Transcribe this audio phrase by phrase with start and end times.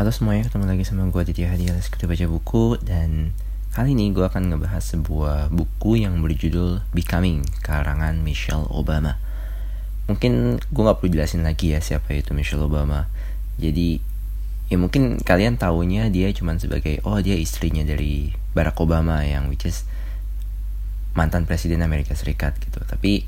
[0.00, 3.36] Halo semuanya, ketemu lagi sama gue Aditya Hadi Kita Baca Buku Dan
[3.76, 9.20] kali ini gue akan ngebahas sebuah buku yang berjudul Becoming Karangan Michelle Obama.
[10.08, 13.12] Mungkin gue gak perlu jelasin lagi ya siapa itu Michelle Obama.
[13.60, 14.00] Jadi
[14.70, 19.66] ya mungkin kalian taunya dia cuman sebagai Oh dia istrinya dari Barack Obama yang which
[19.66, 19.82] is
[21.18, 23.26] mantan presiden Amerika Serikat gitu Tapi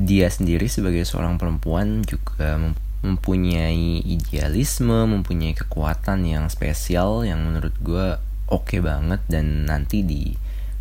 [0.00, 2.56] dia sendiri sebagai seorang perempuan juga
[3.04, 8.16] mempunyai idealisme, mempunyai kekuatan yang spesial yang menurut gue
[8.48, 10.32] oke okay banget dan nanti di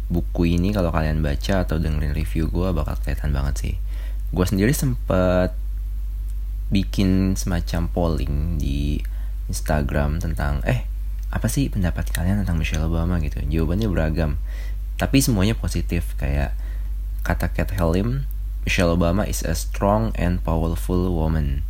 [0.07, 3.73] buku ini kalau kalian baca atau dengerin review gue bakal kelihatan banget sih.
[4.31, 5.52] Gue sendiri sempet
[6.69, 9.02] bikin semacam polling di
[9.49, 10.85] Instagram tentang eh
[11.30, 13.41] apa sih pendapat kalian tentang Michelle Obama gitu.
[13.41, 14.38] Jawabannya beragam.
[14.95, 16.53] Tapi semuanya positif kayak
[17.25, 18.30] kata Kat Helim,
[18.64, 21.67] Michelle Obama is a strong and powerful woman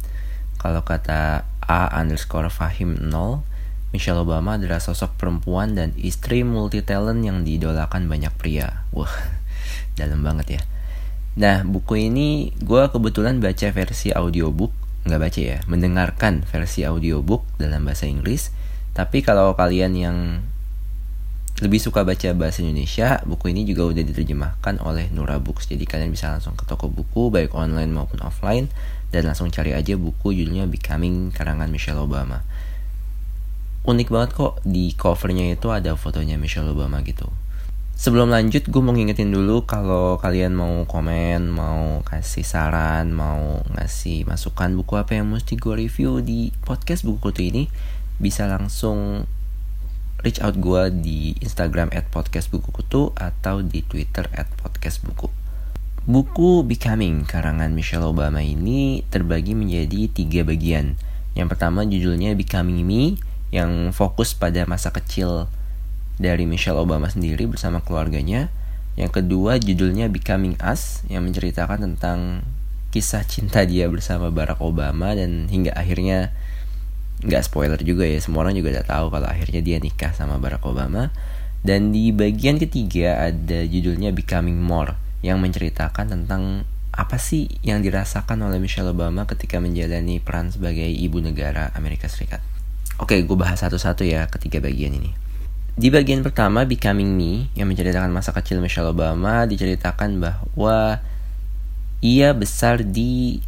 [0.59, 3.47] kalau kata A underscore Fahim 0,
[3.95, 8.83] Michelle Obama adalah sosok perempuan dan istri multi talent yang diidolakan banyak pria.
[8.91, 9.09] Wah,
[9.99, 10.61] dalam banget ya.
[11.39, 14.75] Nah, buku ini gue kebetulan baca versi audiobook,
[15.07, 18.51] nggak baca ya, mendengarkan versi audiobook dalam bahasa Inggris.
[18.91, 20.17] Tapi kalau kalian yang
[21.59, 25.67] lebih suka baca bahasa Indonesia, buku ini juga udah diterjemahkan oleh Nura Books.
[25.67, 28.71] Jadi kalian bisa langsung ke toko buku, baik online maupun offline,
[29.11, 32.47] dan langsung cari aja buku judulnya Becoming karangan Michelle Obama.
[33.83, 37.27] Unik banget kok di covernya itu ada fotonya Michelle Obama gitu.
[37.99, 44.23] Sebelum lanjut, gue mau ngingetin dulu kalau kalian mau komen, mau kasih saran, mau ngasih
[44.23, 47.67] masukan buku apa yang mesti gue review di podcast buku kutu ini,
[48.15, 49.27] bisa langsung
[50.23, 55.27] reach out gue di Instagram at podcast buku kutu atau di Twitter at podcast buku.
[56.07, 60.95] Buku Becoming karangan Michelle Obama ini terbagi menjadi tiga bagian.
[61.35, 63.19] Yang pertama judulnya Becoming Me
[63.51, 65.51] yang fokus pada masa kecil
[66.19, 68.51] dari Michelle Obama sendiri bersama keluarganya.
[68.99, 72.43] Yang kedua judulnya Becoming Us yang menceritakan tentang
[72.91, 76.35] kisah cinta dia bersama Barack Obama dan hingga akhirnya
[77.23, 80.65] nggak spoiler juga ya semua orang juga udah tahu kalau akhirnya dia nikah sama Barack
[80.67, 81.11] Obama
[81.63, 86.63] dan di bagian ketiga ada judulnya Becoming More yang menceritakan tentang
[86.95, 92.43] apa sih yang dirasakan oleh Michelle Obama ketika menjalani peran sebagai ibu negara Amerika Serikat.
[92.99, 95.15] Oke, gue bahas satu-satu ya ketiga bagian ini.
[95.75, 101.03] Di bagian pertama, Becoming Me, yang menceritakan masa kecil Michelle Obama, diceritakan bahwa
[101.99, 103.43] ia besar di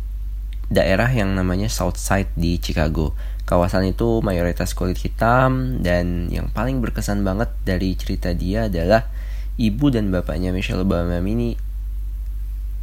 [0.72, 3.12] daerah yang namanya South Side di Chicago.
[3.44, 9.12] Kawasan itu mayoritas kulit hitam dan yang paling berkesan banget dari cerita dia adalah
[9.60, 11.60] ibu dan bapaknya Michelle Obama ini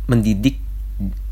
[0.08, 0.60] mendidik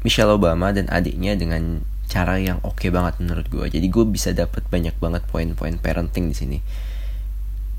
[0.01, 3.67] Michelle Obama dan adiknya dengan cara yang oke okay banget menurut gue.
[3.69, 6.59] Jadi gue bisa dapat banyak banget poin-poin parenting di sini.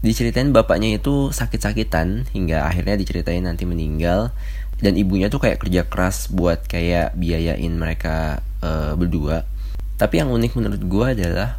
[0.05, 4.29] Diceritain bapaknya itu sakit-sakitan hingga akhirnya diceritain nanti meninggal
[4.77, 9.49] dan ibunya tuh kayak kerja keras buat kayak biayain mereka uh, berdua.
[9.97, 11.57] Tapi yang unik menurut gue adalah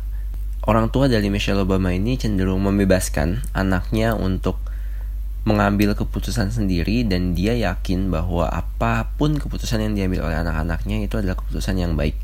[0.63, 4.63] orang tua dari Michelle Obama ini cenderung membebaskan anaknya untuk
[5.43, 11.19] mengambil keputusan sendiri dan dia yakin bahwa apa pun keputusan yang diambil oleh anak-anaknya itu
[11.19, 12.15] adalah keputusan yang baik.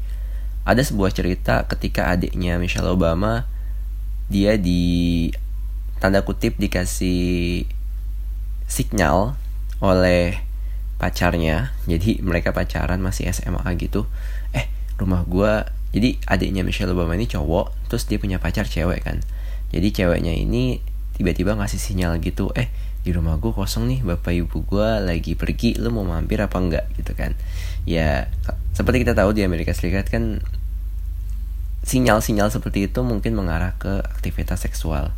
[0.62, 3.48] Ada sebuah cerita ketika adiknya Michelle Obama
[4.28, 5.28] dia di
[6.04, 7.64] tanda kutip dikasih
[8.68, 9.40] sinyal
[9.80, 10.36] oleh
[11.00, 11.72] pacarnya.
[11.88, 14.04] Jadi mereka pacaran masih SMA gitu.
[14.52, 14.68] Eh,
[15.00, 19.24] rumah gua jadi adiknya Michelle Obama ini cowok, terus dia punya pacar cewek kan.
[19.72, 20.84] Jadi ceweknya ini
[21.16, 22.68] tiba-tiba ngasih sinyal gitu, eh
[23.00, 26.88] di rumah gue kosong nih bapak ibu gue lagi pergi lu mau mampir apa enggak
[26.96, 27.36] gitu kan
[27.84, 28.32] ya
[28.72, 30.40] seperti kita tahu di Amerika Serikat kan
[31.84, 35.12] sinyal-sinyal seperti itu mungkin mengarah ke aktivitas seksual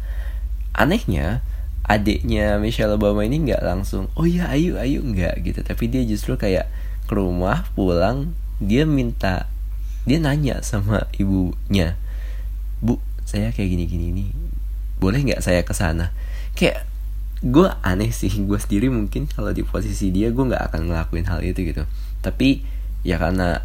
[0.76, 1.41] anehnya
[1.86, 5.65] adiknya Michelle Obama ini nggak langsung oh ya ayo ayo enggak gitu.
[5.65, 6.68] Tapi dia justru kayak
[7.06, 9.48] ke rumah pulang dia minta
[10.06, 11.98] dia nanya sama ibunya
[12.78, 14.28] bu saya kayak gini gini nih
[15.01, 16.12] boleh nggak saya ke sana?
[16.56, 16.89] Kayak
[17.45, 21.41] gue aneh sih gue sendiri mungkin kalau di posisi dia gue nggak akan ngelakuin hal
[21.45, 21.84] itu gitu.
[22.24, 22.65] Tapi
[23.06, 23.62] ya karena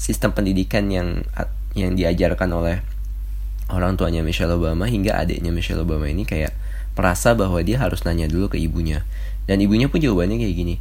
[0.00, 1.24] sistem pendidikan yang
[1.76, 2.80] yang diajarkan oleh
[3.72, 6.54] orang tuanya Michelle Obama hingga adiknya Michelle Obama ini kayak
[6.96, 9.04] merasa bahwa dia harus nanya dulu ke ibunya.
[9.46, 10.76] Dan ibunya pun jawabannya kayak gini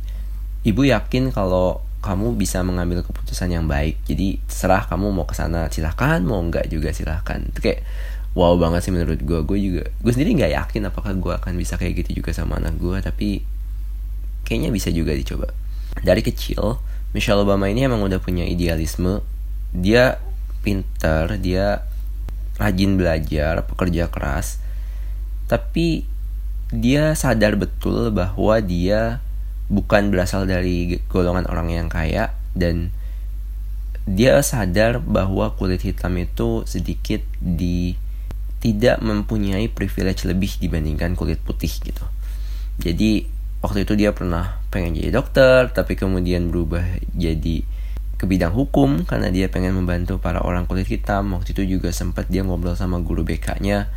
[0.65, 5.69] ibu yakin kalau kamu bisa mengambil keputusan yang baik jadi serah kamu mau ke sana
[5.69, 7.41] silahkan mau enggak juga silahkan.
[7.53, 7.85] Itu kayak
[8.33, 11.77] wow banget sih menurut gue gue juga gue sendiri nggak yakin apakah gue akan bisa
[11.77, 13.29] kayak gitu juga sama anak gue tapi
[14.43, 15.49] kayaknya bisa juga dicoba
[16.03, 16.77] dari kecil
[17.15, 19.23] Michelle Obama ini emang udah punya idealisme.
[19.71, 20.19] Dia
[20.59, 21.87] pinter dia
[22.55, 24.61] rajin belajar pekerja keras
[25.45, 26.07] tapi
[26.73, 29.21] dia sadar betul bahwa dia
[29.69, 32.93] bukan berasal dari golongan orang yang kaya dan
[34.05, 37.97] dia sadar bahwa kulit hitam itu sedikit di
[38.61, 42.05] tidak mempunyai privilege lebih dibandingkan kulit putih gitu.
[42.81, 43.25] Jadi
[43.65, 46.85] waktu itu dia pernah pengen jadi dokter tapi kemudian berubah
[47.17, 47.65] jadi
[48.15, 51.35] ke bidang hukum karena dia pengen membantu para orang kulit hitam.
[51.35, 53.87] Waktu itu juga sempat dia ngobrol sama guru BK-nya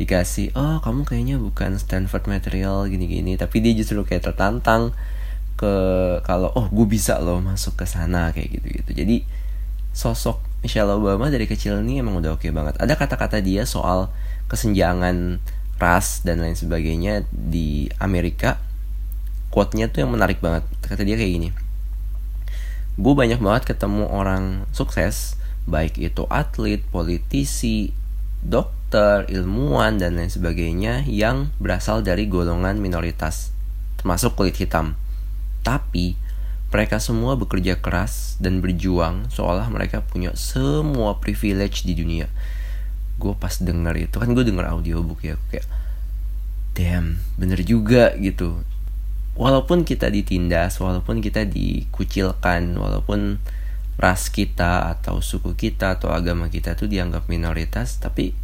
[0.00, 4.96] dikasih oh kamu kayaknya bukan Stanford material gini-gini tapi dia justru kayak tertantang
[5.60, 5.74] ke
[6.24, 9.28] kalau oh gue bisa loh masuk ke sana kayak gitu-gitu jadi
[9.92, 12.76] sosok Michelle Obama dari kecil ini emang udah oke okay banget.
[12.76, 14.12] Ada kata-kata dia soal
[14.52, 15.40] kesenjangan
[15.80, 18.60] ras dan lain sebagainya di Amerika.
[19.48, 20.68] Quote-nya tuh yang menarik banget.
[20.84, 21.48] Kata dia kayak gini.
[23.00, 27.96] Gue banyak banget ketemu orang sukses, baik itu atlet, politisi,
[28.44, 33.56] dokter, ilmuwan, dan lain sebagainya yang berasal dari golongan minoritas,
[33.96, 35.00] termasuk kulit hitam.
[35.64, 36.20] Tapi
[36.70, 42.30] mereka semua bekerja keras dan berjuang seolah mereka punya semua privilege di dunia.
[43.16, 45.66] Gue pas denger itu kan gue denger audiobook ya kayak
[46.76, 48.62] damn bener juga gitu.
[49.40, 53.40] Walaupun kita ditindas, walaupun kita dikucilkan, walaupun
[53.96, 58.36] ras kita atau suku kita atau agama kita tuh dianggap minoritas, tapi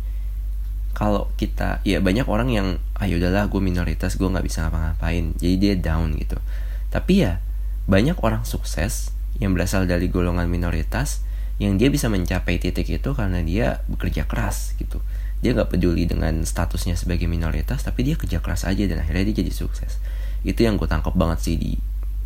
[0.96, 5.36] kalau kita ya banyak orang yang ayo ah, udahlah gue minoritas gue nggak bisa ngapa-ngapain.
[5.36, 6.40] Jadi dia down gitu.
[6.88, 7.44] Tapi ya
[7.84, 11.20] banyak orang sukses yang berasal dari golongan minoritas
[11.60, 15.04] yang dia bisa mencapai titik itu karena dia bekerja keras gitu.
[15.44, 19.44] Dia nggak peduli dengan statusnya sebagai minoritas tapi dia kerja keras aja dan akhirnya dia
[19.44, 20.00] jadi sukses
[20.46, 21.74] itu yang gue tangkap banget sih di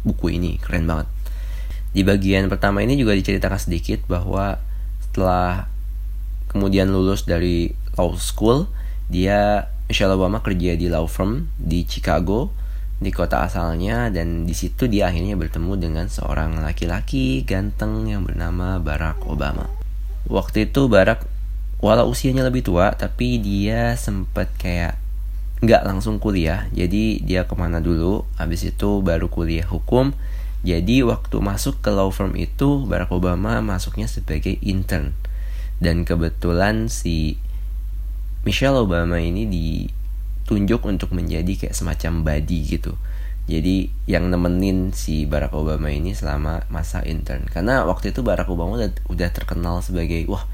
[0.04, 1.08] buku ini keren banget
[1.90, 4.60] di bagian pertama ini juga diceritakan sedikit bahwa
[5.02, 5.66] setelah
[6.52, 8.70] kemudian lulus dari law school
[9.10, 12.54] dia Michelle Obama kerja di law firm di Chicago
[13.00, 18.76] di kota asalnya dan di situ dia akhirnya bertemu dengan seorang laki-laki ganteng yang bernama
[18.78, 19.66] Barack Obama.
[20.30, 21.26] Waktu itu Barack
[21.80, 25.00] walau usianya lebih tua tapi dia sempet kayak
[25.60, 26.66] nggak langsung kuliah.
[26.72, 28.24] Jadi dia ke mana dulu?
[28.40, 30.16] Habis itu baru kuliah hukum.
[30.60, 35.16] Jadi waktu masuk ke law firm itu Barack Obama masuknya sebagai intern.
[35.80, 37.40] Dan kebetulan si
[38.44, 39.88] Michelle Obama ini di
[40.44, 42.96] tunjuk untuk menjadi kayak semacam body gitu.
[43.48, 47.48] Jadi yang nemenin si Barack Obama ini selama masa intern.
[47.48, 50.44] Karena waktu itu Barack Obama udah, udah terkenal sebagai wah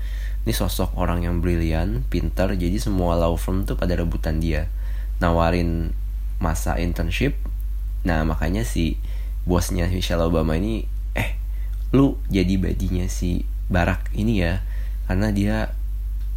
[0.47, 2.55] ini sosok orang yang brilian pintar.
[2.55, 4.71] Jadi semua law firm tuh pada rebutan dia
[5.19, 5.93] nawarin
[6.39, 7.37] masa internship.
[8.05, 9.01] Nah makanya si
[9.47, 10.85] bosnya Michelle Obama ini
[11.17, 11.39] eh
[11.95, 14.63] lu jadi badinya si Barack ini ya
[15.07, 15.57] karena dia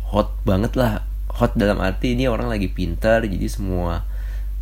[0.09, 1.05] hot banget lah.
[1.29, 4.03] Hot dalam arti ini orang lagi pintar jadi semua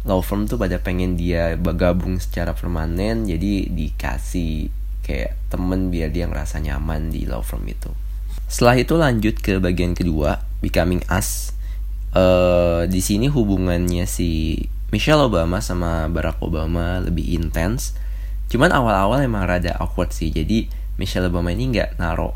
[0.05, 4.69] law firm tuh pada pengen dia bergabung secara permanen jadi dikasih
[5.01, 7.89] kayak temen biar dia ngerasa nyaman di law firm itu.
[8.47, 11.56] Setelah itu lanjut ke bagian kedua becoming us
[12.17, 14.57] uh, di sini hubungannya si
[14.89, 17.93] Michelle Obama sama Barack Obama lebih intens.
[18.47, 20.33] Cuman awal-awal emang rada awkward sih.
[20.33, 22.33] Jadi Michelle Obama ini nggak naro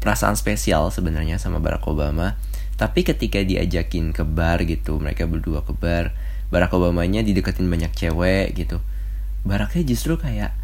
[0.00, 2.38] perasaan spesial sebenarnya sama Barack Obama.
[2.78, 6.10] Tapi ketika diajakin ke bar gitu mereka berdua ke bar
[6.52, 8.80] Barack Obamanya dideketin banyak cewek gitu.
[9.42, 10.54] Baracknya justru kayak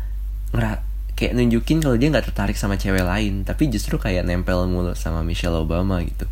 [0.55, 0.85] ngerak
[1.19, 5.27] kayak nunjukin kalau dia nggak tertarik sama cewek lain tapi justru kayak nempel mulu sama
[5.27, 6.31] Michelle Obama gitu.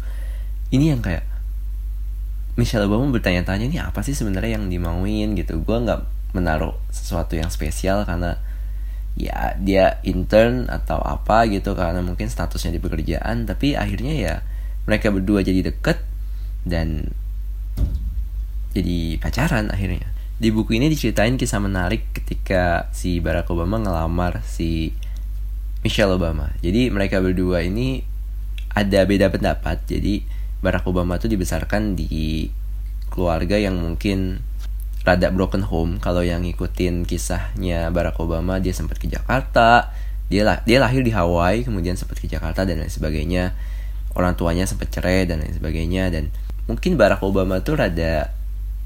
[0.70, 1.35] Ini yang kayak
[2.56, 5.36] Michelle Obama bertanya-tanya ini apa sih sebenarnya yang dimauin?
[5.36, 5.60] Gitu.
[5.60, 8.40] Gue nggak menaruh sesuatu yang spesial karena
[9.16, 13.44] ya dia intern atau apa gitu karena mungkin statusnya di pekerjaan.
[13.44, 14.34] Tapi akhirnya ya
[14.88, 16.00] mereka berdua jadi deket
[16.64, 17.12] dan
[18.72, 20.08] jadi pacaran akhirnya.
[20.36, 24.92] Di buku ini diceritain kisah menarik ketika si Barack Obama ngelamar si
[25.80, 26.52] Michelle Obama.
[26.60, 28.04] Jadi mereka berdua ini
[28.76, 29.80] ada beda pendapat.
[29.88, 32.48] Jadi Barack Obama tuh dibesarkan di
[33.12, 34.40] keluarga yang mungkin
[35.06, 36.02] rada broken home.
[36.02, 39.92] Kalau yang ngikutin kisahnya Barack Obama dia sempat ke Jakarta
[40.26, 43.54] dia lah dia lahir di Hawaii kemudian sempat ke Jakarta dan lain sebagainya.
[44.16, 46.10] Orang tuanya sempat cerai dan lain sebagainya.
[46.10, 46.34] Dan
[46.66, 48.34] mungkin Barack Obama tuh rada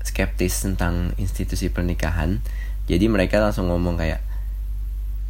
[0.04, 2.44] skeptis tentang institusi pernikahan.
[2.90, 4.20] Jadi mereka langsung ngomong kayak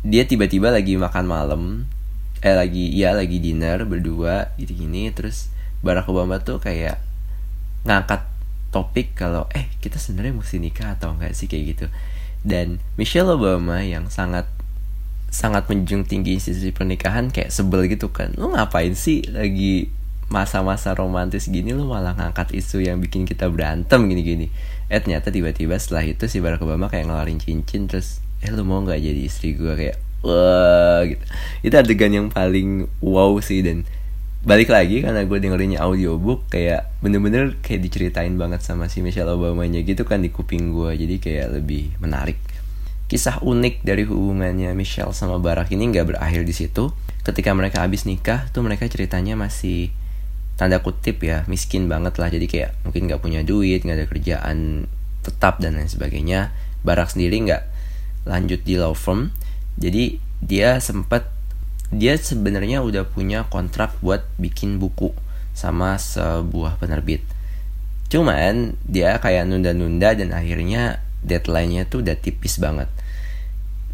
[0.01, 1.63] dia tiba-tiba lagi makan malam
[2.41, 7.01] eh lagi ya lagi dinner berdua gitu gini terus Barack Obama tuh kayak
[7.89, 8.29] ngangkat
[8.71, 11.51] topik kalau eh kita sebenarnya mesti nikah atau enggak sih?
[11.51, 11.87] kayak gitu.
[12.41, 14.49] Dan Michelle Obama yang sangat
[15.31, 19.87] sangat menjunjung tinggi institusi pernikahan kayak sebel gitu kan lu ngapain sih lagi
[20.31, 21.75] masa-masa romantis gini?
[21.75, 24.47] Lu malah ngangkat isu yang bikin kita berantem gini-gini.
[24.87, 28.81] Eh ternyata tiba-tiba setelah itu si Barack Obama kayak ngeluarin cincin terus eh lu mau
[28.81, 31.25] nggak jadi istri gue kayak wah gitu.
[31.67, 33.83] Itu adegan yang paling wow sih dan
[34.41, 39.69] balik lagi karena gue dengerinnya audiobook kayak bener-bener kayak diceritain banget sama si Michelle Obama
[39.69, 40.97] nya gitu kan di kuping gue.
[40.97, 42.41] Jadi kayak lebih menarik.
[43.11, 46.89] Kisah unik dari hubungannya Michelle sama Barack ini nggak berakhir di situ.
[47.21, 49.93] Ketika mereka habis nikah tuh mereka ceritanya masih
[50.57, 52.33] tanda kutip ya miskin banget lah.
[52.33, 54.89] Jadi kayak mungkin nggak punya duit nggak ada kerjaan
[55.21, 56.55] tetap dan lain sebagainya.
[56.81, 57.63] Barack sendiri nggak
[58.25, 59.37] lanjut di law firm.
[59.77, 61.40] Jadi dia sempat
[61.91, 65.11] dia sebenarnya udah punya kontrak buat bikin buku
[65.51, 67.27] sama sebuah penerbit.
[68.11, 72.87] Cuman dia kayak nunda-nunda dan akhirnya deadline-nya tuh udah tipis banget.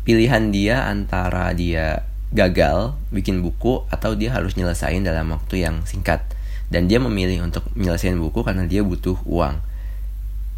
[0.05, 6.23] Pilihan dia antara dia gagal bikin buku atau dia harus nyelesain dalam waktu yang singkat.
[6.67, 9.63] Dan dia memilih untuk menyelesaikan buku karena dia butuh uang.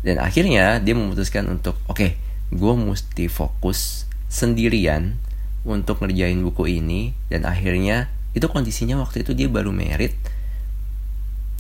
[0.03, 2.11] Dan akhirnya dia memutuskan untuk oke, okay,
[2.49, 5.21] gue mesti fokus sendirian
[5.67, 10.15] untuk ngerjain buku ini dan akhirnya itu kondisinya waktu itu dia baru merit.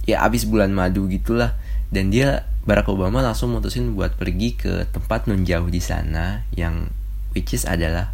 [0.06, 1.56] Ya abis bulan madu gitulah.
[1.88, 6.92] Dan dia Barack Obama langsung mutusin buat pergi ke tempat non jauh di sana yang
[7.32, 8.12] which is adalah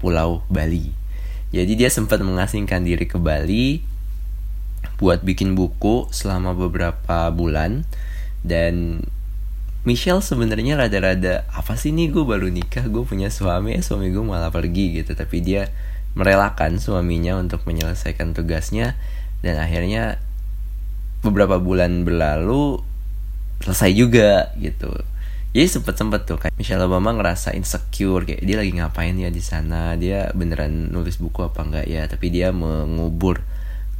[0.00, 0.88] Pulau Bali.
[1.52, 3.84] Jadi dia sempat mengasingkan diri ke Bali
[4.96, 7.84] buat bikin buku selama beberapa bulan.
[8.40, 9.04] Dan
[9.80, 14.20] Michelle sebenarnya rada-rada apa sih nih gue baru nikah gue punya suami eh, suami gue
[14.20, 15.16] malah pergi gitu.
[15.16, 15.72] Tapi dia
[16.12, 19.00] merelakan suaminya untuk menyelesaikan tugasnya.
[19.40, 20.20] Dan akhirnya
[21.24, 22.84] beberapa bulan berlalu
[23.64, 24.92] selesai juga gitu.
[25.50, 29.42] Jadi sempet sempet tuh kayak Michelle Obama ngerasa insecure kayak dia lagi ngapain ya di
[29.42, 29.96] sana?
[29.96, 32.04] Dia beneran nulis buku apa enggak ya?
[32.04, 33.40] Tapi dia mengubur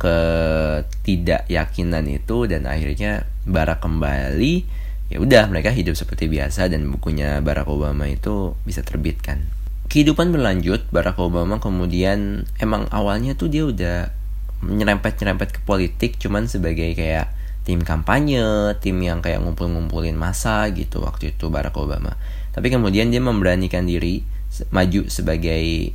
[0.01, 4.80] ketidakyakinan itu dan akhirnya bara kembali
[5.11, 9.43] ya udah mereka hidup seperti biasa dan bukunya Barack Obama itu bisa terbitkan.
[9.91, 14.15] Kehidupan berlanjut, Barack Obama kemudian emang awalnya tuh dia udah
[14.63, 17.33] nyerempet-nyerempet ke politik cuman sebagai kayak
[17.67, 22.15] tim kampanye, tim yang kayak ngumpul-ngumpulin masa gitu waktu itu Barack Obama.
[22.55, 24.23] Tapi kemudian dia memberanikan diri
[24.71, 25.91] maju sebagai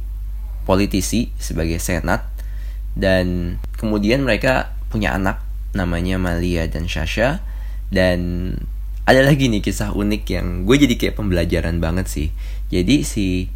[0.68, 2.28] politisi, sebagai senat
[2.96, 5.44] dan kemudian mereka punya anak
[5.76, 7.44] namanya Malia dan Shasha
[7.92, 8.56] dan
[9.06, 12.28] ada lagi nih kisah unik yang gue jadi kayak pembelajaran banget sih.
[12.74, 13.54] Jadi si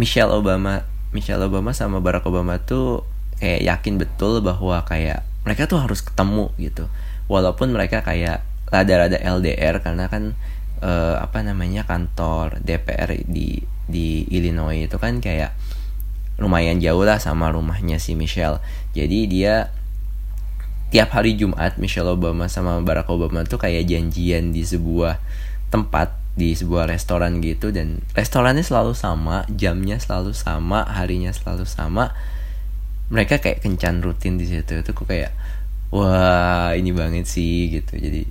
[0.00, 3.04] Michelle Obama Michelle Obama sama Barack Obama tuh
[3.36, 6.88] kayak yakin betul bahwa kayak mereka tuh harus ketemu gitu.
[7.28, 8.40] Walaupun mereka kayak
[8.72, 10.32] rada-rada LDR karena kan
[10.80, 13.60] uh, apa namanya kantor DPR di
[13.90, 15.52] di Illinois itu kan kayak
[16.40, 18.64] lumayan jauh lah sama rumahnya si Michelle.
[18.96, 19.68] Jadi dia
[20.90, 25.22] tiap hari Jumat Michelle Obama sama Barack Obama tuh kayak janjian di sebuah
[25.70, 27.70] tempat di sebuah restoran gitu.
[27.70, 32.10] Dan restorannya selalu sama jamnya selalu sama harinya selalu sama.
[33.10, 34.82] Mereka kayak kencan rutin di situ.
[34.82, 35.30] Itu kok kayak
[35.94, 37.94] wah ini banget sih gitu.
[37.94, 38.22] Jadi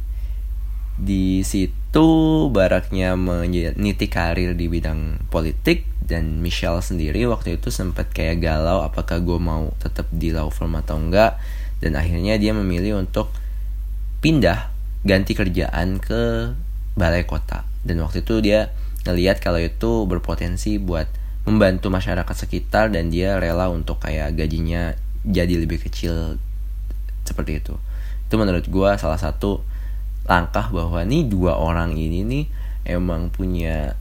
[1.00, 2.08] di situ
[2.52, 5.88] Baraknya meniti karir di bidang politik.
[6.10, 10.74] Dan Michelle sendiri waktu itu sempat kayak galau apakah gue mau tetap di law firm
[10.74, 11.38] atau enggak
[11.80, 13.32] dan akhirnya dia memilih untuk
[14.20, 14.72] pindah
[15.08, 16.52] ganti kerjaan ke
[17.00, 17.64] balai kota.
[17.84, 18.72] Dan waktu itu dia
[19.08, 21.08] ngelihat kalau itu berpotensi buat
[21.48, 24.94] membantu masyarakat sekitar dan dia rela untuk kayak gajinya
[25.24, 26.36] jadi lebih kecil
[27.24, 27.80] seperti itu.
[28.28, 29.64] Itu menurut gue salah satu
[30.28, 32.46] langkah bahwa nih dua orang ini nih
[32.86, 33.98] emang punya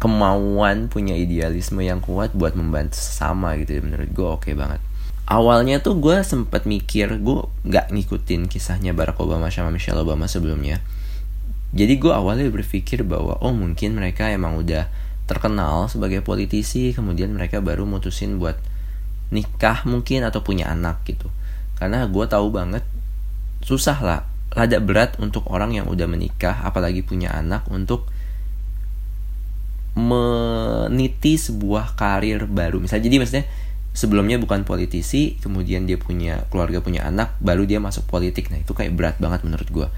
[0.00, 4.80] kemauan punya idealisme yang kuat buat membantu sesama gitu menurut gue oke okay banget
[5.30, 10.82] awalnya tuh gue sempet mikir gue nggak ngikutin kisahnya Barack Obama sama Michelle Obama sebelumnya.
[11.70, 14.90] Jadi gue awalnya berpikir bahwa oh mungkin mereka emang udah
[15.30, 18.58] terkenal sebagai politisi kemudian mereka baru mutusin buat
[19.30, 21.30] nikah mungkin atau punya anak gitu.
[21.78, 22.82] Karena gue tahu banget
[23.62, 24.20] susah lah
[24.50, 28.10] rada berat untuk orang yang udah menikah apalagi punya anak untuk
[29.94, 32.82] meniti sebuah karir baru.
[32.82, 33.46] Misalnya jadi maksudnya
[33.90, 38.48] sebelumnya bukan politisi kemudian dia punya keluarga punya anak baru dia masuk politik.
[38.48, 39.88] Nah itu kayak berat banget menurut gue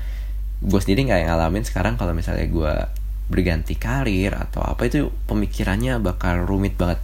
[0.63, 2.75] gue sendiri nggak ngalamin sekarang kalau misalnya gue
[3.27, 7.01] berganti karir atau apa itu pemikirannya bakal rumit banget.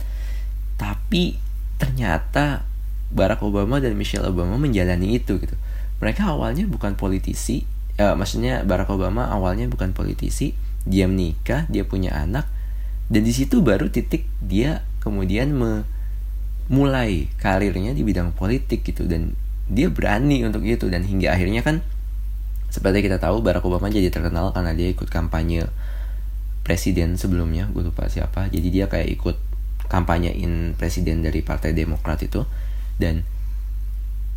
[0.79, 1.37] Tapi
[1.77, 2.65] ternyata
[3.09, 5.57] Barack Obama dan Michelle Obama menjalani itu gitu.
[5.99, 7.67] Mereka awalnya bukan politisi
[7.99, 10.55] uh, maksudnya Barack Obama awalnya bukan politisi
[10.89, 12.49] dia menikah dia punya anak
[13.13, 15.53] dan di situ baru titik dia kemudian
[16.69, 19.33] memulai karirnya di bidang politik gitu dan
[19.69, 21.81] dia berani untuk itu dan hingga akhirnya kan
[22.69, 25.69] seperti kita tahu Barack Obama jadi terkenal karena dia ikut kampanye
[26.65, 29.37] presiden sebelumnya gue lupa siapa jadi dia kayak ikut
[29.89, 32.45] kampanyein presiden dari partai Demokrat itu
[33.01, 33.25] dan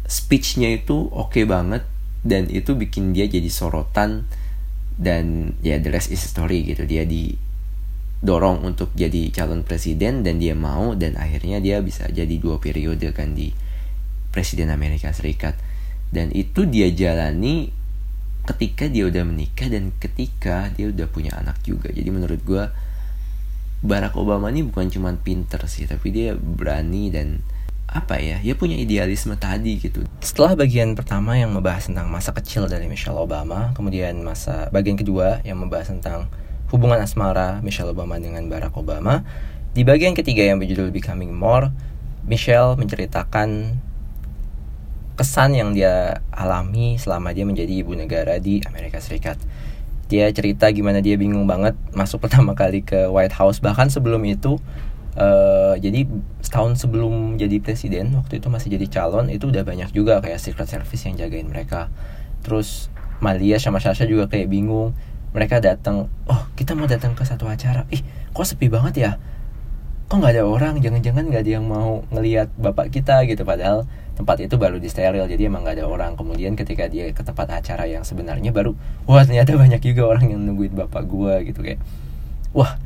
[0.08, 1.84] speechnya itu oke okay banget
[2.24, 4.24] dan itu bikin dia jadi sorotan
[4.96, 7.04] dan ya the rest is story gitu dia
[8.22, 13.10] didorong untuk jadi calon presiden dan dia mau dan akhirnya dia bisa jadi dua periode
[13.18, 13.50] kan di
[14.30, 15.58] presiden Amerika Serikat.
[16.14, 17.74] Dan itu dia jalani
[18.46, 21.90] ketika dia udah menikah dan ketika dia udah punya anak juga.
[21.90, 22.64] Jadi menurut gue
[23.82, 27.42] Barack Obama ini bukan cuma pinter sih tapi dia berani dan
[27.90, 30.06] apa ya dia punya idealisme tadi gitu.
[30.22, 35.42] Setelah bagian pertama yang membahas tentang masa kecil dari Michelle Obama kemudian masa bagian kedua
[35.42, 36.30] yang membahas tentang
[36.72, 39.28] hubungan asmara Michelle Obama dengan Barack Obama
[39.72, 41.72] di bagian ketiga yang berjudul Becoming More
[42.26, 43.76] Michelle menceritakan
[45.20, 49.38] kesan yang dia alami selama dia menjadi ibu negara di Amerika Serikat.
[50.10, 54.58] Dia cerita gimana dia bingung banget masuk pertama kali ke White House bahkan sebelum itu
[55.16, 56.08] uh, jadi
[56.42, 60.68] setahun sebelum jadi presiden waktu itu masih jadi calon itu udah banyak juga kayak Secret
[60.68, 61.94] Service yang jagain mereka.
[62.42, 62.90] Terus
[63.22, 64.98] Malia sama Sasha juga kayak bingung.
[65.32, 67.88] Mereka datang, oh kita mau datang ke satu acara.
[67.92, 68.04] Ih,
[68.36, 69.12] kok sepi banget ya?
[70.12, 70.84] Kok nggak ada orang?
[70.84, 73.48] Jangan-jangan nggak ada yang mau ngelihat bapak kita gitu.
[73.48, 73.88] Padahal
[74.22, 77.48] tempat itu baru di steril jadi emang gak ada orang kemudian ketika dia ke tempat
[77.58, 78.78] acara yang sebenarnya baru
[79.10, 81.82] wah ternyata banyak juga orang yang nungguin bapak gue gitu kayak
[82.54, 82.78] wah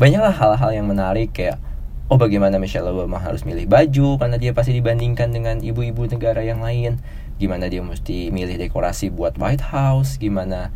[0.00, 1.60] banyaklah hal-hal yang menarik kayak
[2.08, 6.64] oh bagaimana Michelle Obama harus milih baju karena dia pasti dibandingkan dengan ibu-ibu negara yang
[6.64, 7.02] lain
[7.36, 10.72] gimana dia mesti milih dekorasi buat White House gimana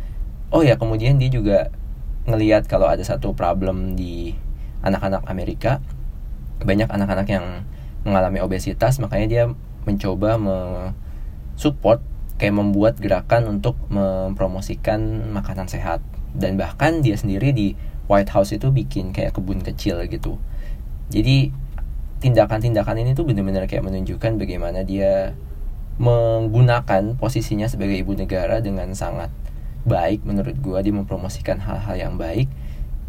[0.53, 1.73] oh ya kemudian dia juga
[2.29, 4.37] ngelihat kalau ada satu problem di
[4.85, 5.81] anak-anak Amerika.
[6.63, 7.67] Banyak anak-anak yang
[8.07, 9.43] mengalami obesitas makanya dia
[9.83, 10.39] mencoba
[11.59, 11.99] support
[12.39, 15.99] kayak membuat gerakan untuk mempromosikan makanan sehat.
[16.31, 17.75] Dan bahkan dia sendiri di
[18.07, 20.39] White House itu bikin kayak kebun kecil gitu.
[21.11, 21.51] Jadi
[22.23, 25.35] tindakan-tindakan ini tuh benar-benar kayak menunjukkan bagaimana dia
[25.99, 29.29] menggunakan posisinya sebagai ibu negara dengan sangat
[29.83, 32.47] baik menurut gue dia mempromosikan hal-hal yang baik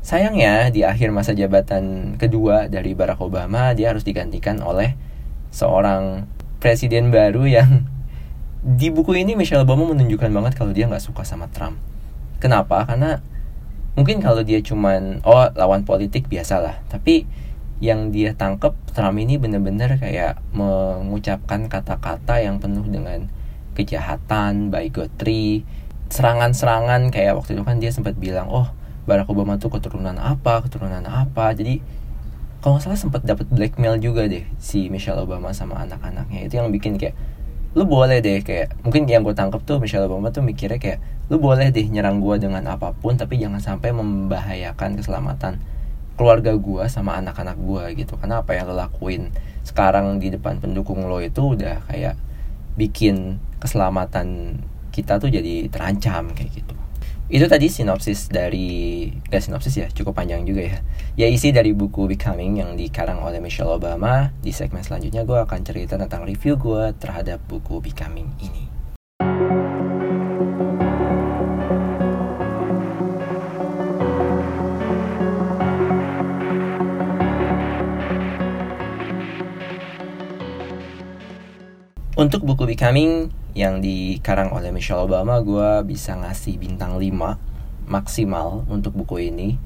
[0.04, 4.98] sayangnya di akhir masa jabatan kedua dari Barack Obama dia harus digantikan oleh
[5.54, 6.26] seorang
[6.58, 7.84] presiden baru yang
[8.80, 11.76] di buku ini Michelle Obama menunjukkan banget kalau dia nggak suka sama Trump.
[12.40, 12.88] Kenapa?
[12.88, 13.20] Karena
[13.92, 17.28] mungkin kalau dia cuman oh lawan politik biasalah, tapi
[17.84, 23.28] yang dia tangkep Trump ini bener-bener kayak mengucapkan kata-kata yang penuh dengan
[23.76, 25.68] kejahatan, bigotry,
[26.14, 28.70] serangan-serangan kayak waktu itu kan dia sempat bilang, "Oh,
[29.10, 31.82] Barack Obama tuh keturunan apa, keturunan apa." Jadi
[32.62, 36.72] kalau nggak salah sempat dapat blackmail juga deh si Michelle Obama sama anak-anaknya itu yang
[36.72, 37.12] bikin kayak
[37.76, 41.36] lu boleh deh kayak mungkin yang gue tangkap tuh Michelle Obama tuh mikirnya kayak lu
[41.36, 45.60] boleh deh nyerang gue dengan apa pun tapi jangan sampai membahayakan keselamatan
[46.16, 49.28] keluarga gue sama anak-anak gue gitu karena apa yang lo lakuin
[49.60, 52.16] sekarang di depan pendukung lo itu udah kayak
[52.80, 54.56] bikin keselamatan
[54.94, 56.74] kita tuh jadi terancam kayak gitu.
[57.26, 60.78] Itu tadi sinopsis dari gak sinopsis ya cukup panjang juga ya.
[61.18, 65.60] Ya isi dari buku Becoming yang dikarang oleh Michelle Obama di segmen selanjutnya gue akan
[65.66, 68.70] cerita tentang review gue terhadap buku Becoming ini.
[82.14, 88.98] Untuk buku Becoming yang dikarang oleh Michelle Obama, gue bisa ngasih bintang 5 maksimal untuk
[88.98, 89.56] buku ini.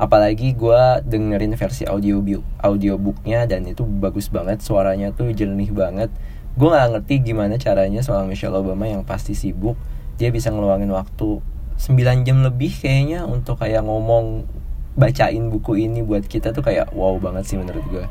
[0.00, 2.18] Apalagi gue dengerin versi audio
[2.58, 6.10] audiobooknya dan itu bagus banget, suaranya tuh jernih banget.
[6.58, 9.78] Gue gak ngerti gimana caranya soal Michelle Obama yang pasti sibuk,
[10.18, 11.38] dia bisa ngeluangin waktu
[11.78, 14.46] 9 jam lebih kayaknya untuk kayak ngomong
[14.94, 18.06] bacain buku ini buat kita tuh kayak wow banget sih menurut gue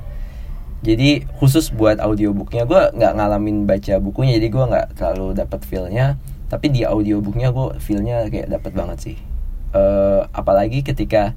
[0.83, 6.19] jadi khusus buat audiobooknya gue nggak ngalamin baca bukunya jadi gue nggak terlalu dapat feelnya.
[6.51, 9.17] Tapi di audiobooknya gue feelnya kayak dapat banget sih.
[9.73, 11.33] Uh, apalagi ketika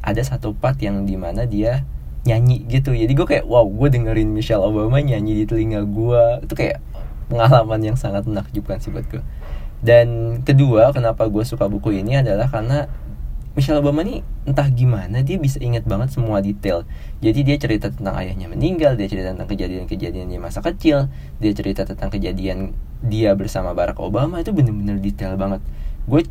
[0.00, 1.82] ada satu part yang di mana dia
[2.24, 2.94] nyanyi gitu.
[2.94, 6.78] Jadi gue kayak wow gue dengerin Michelle Obama nyanyi di telinga gue itu kayak
[7.28, 9.24] pengalaman yang sangat menakjubkan sih buat gue
[9.84, 12.88] dan kedua kenapa gue suka buku ini adalah karena
[13.54, 16.82] Michelle Obama nih entah gimana dia bisa ingat banget semua detail.
[17.22, 21.06] Jadi dia cerita tentang ayahnya meninggal, dia cerita tentang kejadian-kejadian di masa kecil,
[21.38, 22.74] dia cerita tentang kejadian
[23.06, 25.62] dia bersama Barack Obama itu bener-bener detail banget.
[26.10, 26.26] Gue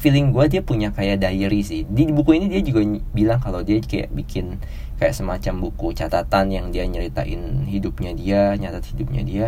[0.00, 1.84] feeling gue dia punya kayak diary sih.
[1.84, 2.80] Di buku ini dia juga
[3.12, 4.56] bilang kalau dia kayak bikin
[4.96, 9.46] kayak semacam buku catatan yang dia nyeritain hidupnya dia, nyatat hidupnya dia.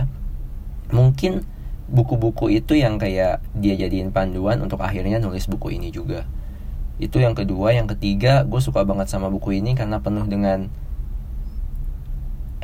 [0.93, 1.49] Mungkin
[1.89, 6.29] buku-buku itu yang kayak dia jadiin panduan untuk akhirnya nulis buku ini juga
[6.99, 7.75] itu yang kedua.
[7.75, 10.71] Yang ketiga gue suka banget sama buku ini karena penuh dengan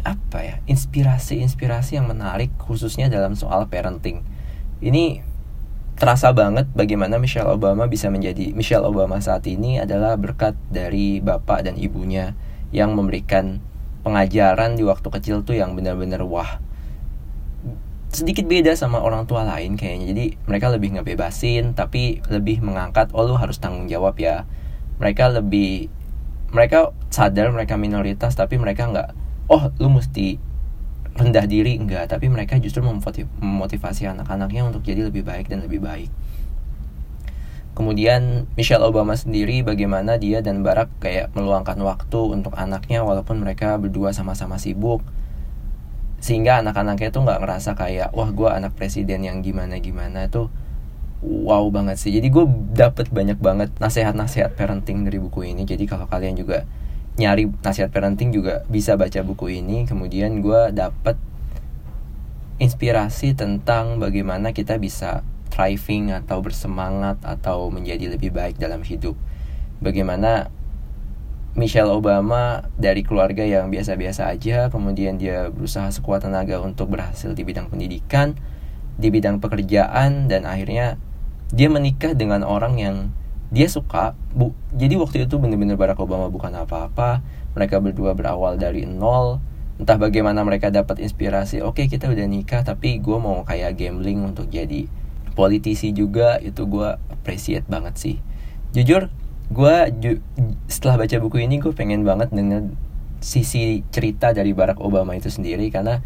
[0.05, 4.20] apa ya inspirasi-inspirasi yang menarik khususnya dalam soal parenting.
[4.85, 5.25] Ini
[5.94, 11.70] terasa banget bagaimana Michelle Obama bisa menjadi Michelle Obama saat ini adalah berkat dari bapak
[11.70, 12.35] dan ibunya
[12.75, 13.62] yang memberikan
[14.03, 16.61] pengajaran di waktu kecil tuh yang benar-benar wah
[18.14, 20.07] sedikit beda sama orang tua lain kayaknya.
[20.14, 24.46] Jadi mereka lebih ngebebasin tapi lebih mengangkat oh lu harus tanggung jawab ya.
[25.03, 25.90] Mereka lebih
[26.55, 29.09] mereka sadar mereka minoritas tapi mereka nggak
[29.50, 30.38] oh lu mesti
[31.18, 31.77] rendah diri.
[31.77, 36.09] Enggak tapi mereka justru memotivasi anak-anaknya untuk jadi lebih baik dan lebih baik.
[37.74, 43.74] Kemudian Michelle Obama sendiri bagaimana dia dan Barack kayak meluangkan waktu untuk anaknya walaupun mereka
[43.83, 45.03] berdua sama-sama sibuk
[46.25, 50.49] sehingga anak-anaknya tuh nggak ngerasa kayak wah gue anak presiden yang gimana gimana tuh
[51.21, 52.17] wow banget sih.
[52.17, 55.69] Jadi gue dapet banyak banget nasihat-nasihat parenting dari buku ini.
[55.69, 56.65] Jadi kalau kalian juga
[57.21, 59.85] nyari nasihat parenting juga bisa baca buku ini.
[59.85, 61.21] Kemudian gue dapet
[62.57, 65.21] inspirasi tentang bagaimana kita bisa
[65.53, 69.13] thriving atau bersemangat atau menjadi lebih baik dalam hidup.
[69.85, 70.49] Bagaimana
[71.55, 77.47] Michelle Obama dari keluarga yang biasa-biasa aja, kemudian dia berusaha sekuat tenaga untuk berhasil di
[77.47, 78.35] bidang pendidikan,
[78.99, 80.99] di bidang pekerjaan, dan akhirnya
[81.55, 82.97] dia menikah dengan orang yang
[83.55, 84.19] dia suka.
[84.35, 87.23] Bu, jadi waktu itu benar-benar Barack Obama bukan apa-apa.
[87.55, 89.38] Mereka berdua berawal dari nol.
[89.79, 91.62] Entah bagaimana mereka dapat inspirasi.
[91.62, 94.90] Oke, okay, kita udah nikah, tapi gue mau kayak gambling untuk jadi
[95.38, 96.43] politisi juga.
[96.43, 98.17] Itu gue appreciate banget sih.
[98.75, 99.07] Jujur,
[99.53, 99.77] gue
[100.71, 102.73] setelah baca buku ini gue pengen banget dengan
[103.25, 105.69] sisi cerita dari Barack Obama itu sendiri.
[105.69, 106.01] Karena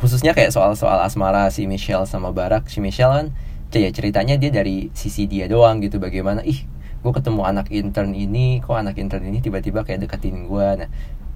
[0.00, 2.70] khususnya kayak soal-soal asmara si Michelle sama Barack.
[2.70, 3.26] Si Michelle kan
[3.70, 6.02] ya ceritanya dia dari sisi dia doang gitu.
[6.02, 6.66] Bagaimana ih
[7.00, 10.88] gue ketemu anak intern ini kok anak intern ini tiba-tiba kayak deketin gue nah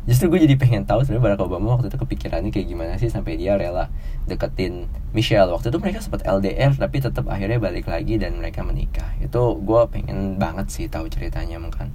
[0.05, 3.41] justru gue jadi pengen tahu sebenarnya Barack Obama waktu itu kepikirannya kayak gimana sih sampai
[3.41, 3.89] dia rela
[4.29, 4.85] deketin
[5.17, 5.49] Michelle.
[5.49, 9.17] Waktu itu mereka sempat LDR tapi tetap akhirnya balik lagi dan mereka menikah.
[9.25, 11.89] Itu gue pengen banget sih tahu ceritanya mungkin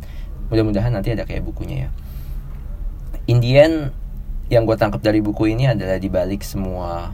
[0.50, 1.90] mudah-mudahan nanti ada kayak bukunya ya.
[3.30, 3.94] Indian
[4.50, 7.14] yang gue tangkap dari buku ini adalah dibalik semua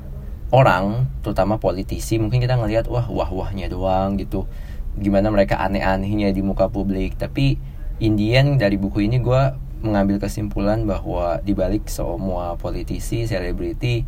[0.56, 4.48] orang terutama politisi mungkin kita ngelihat wah wah wahnya doang gitu.
[4.96, 7.20] Gimana mereka aneh-anehnya di muka publik.
[7.20, 7.60] Tapi
[8.00, 14.02] Indian dari buku ini gue mengambil kesimpulan bahwa di balik semua politisi, selebriti,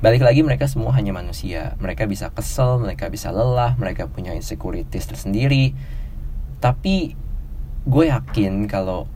[0.00, 1.78] balik lagi mereka semua hanya manusia.
[1.78, 5.76] Mereka bisa kesel, mereka bisa lelah, mereka punya insecurities tersendiri.
[6.58, 7.14] Tapi
[7.84, 9.06] gue yakin kalau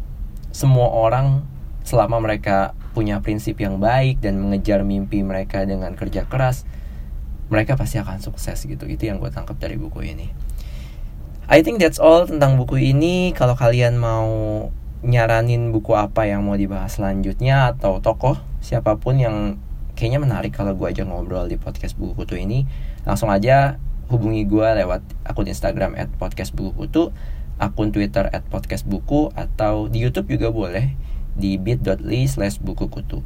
[0.52, 1.42] semua orang
[1.86, 6.68] selama mereka punya prinsip yang baik dan mengejar mimpi mereka dengan kerja keras,
[7.48, 8.84] mereka pasti akan sukses gitu.
[8.86, 10.28] Itu yang gue tangkap dari buku ini.
[11.46, 13.30] I think that's all tentang buku ini.
[13.30, 14.26] Kalau kalian mau
[15.04, 19.36] nyaranin buku apa yang mau dibahas selanjutnya atau tokoh siapa pun yang
[19.96, 22.68] kayaknya menarik kalau gue aja ngobrol di podcast buku kutu ini
[23.08, 23.80] langsung aja
[24.12, 27.10] hubungi gue lewat akun Instagram at podcast buku kutu
[27.56, 30.92] akun Twitter at podcast buku atau di YouTube juga boleh
[31.36, 33.24] di bit.ly slash buku kutu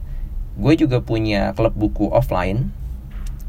[0.58, 2.70] gue juga punya klub buku offline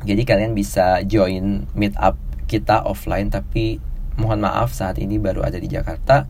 [0.02, 2.18] jadi kalian bisa join meet up
[2.50, 3.78] kita offline tapi
[4.18, 6.26] mohon maaf saat ini baru ada di Jakarta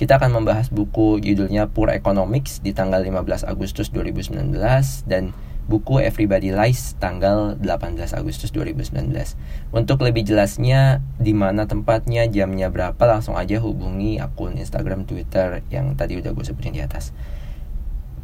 [0.00, 4.48] kita akan membahas buku judulnya Poor Economics di tanggal 15 Agustus 2019
[5.04, 5.36] dan
[5.68, 8.96] buku Everybody Lies tanggal 18 Agustus 2019.
[9.76, 15.92] Untuk lebih jelasnya di mana tempatnya, jamnya berapa, langsung aja hubungi akun Instagram, Twitter yang
[16.00, 17.12] tadi udah gue sebutin di atas.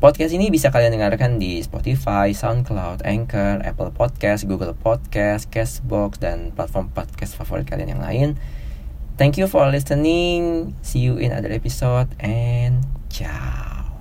[0.00, 6.56] Podcast ini bisa kalian dengarkan di Spotify, SoundCloud, Anchor, Apple Podcast, Google Podcast, Castbox, dan
[6.56, 8.40] platform podcast favorit kalian yang lain.
[9.16, 10.76] Thank you for listening.
[10.82, 13.96] See you in other episode and ciao.